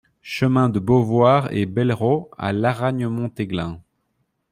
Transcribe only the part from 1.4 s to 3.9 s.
et Bellerots à Laragne-Montéglin